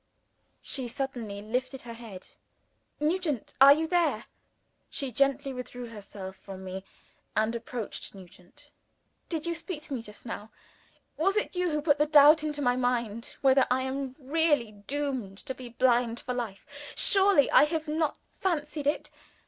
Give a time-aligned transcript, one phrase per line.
[0.63, 2.25] She suddenly lifted her head.
[2.99, 3.53] "Nugent!
[3.61, 4.25] are you there?" "Yes."
[4.89, 6.83] She gently withdrew herself from me,
[7.35, 8.71] and approached Nugent.
[9.29, 10.49] "Did you speak to me just now?
[11.17, 15.37] Was it you who put the doubt into my mind, whether I am really doomed
[15.45, 16.65] to be blind for life?
[16.95, 19.11] Surely, I have not fancied it?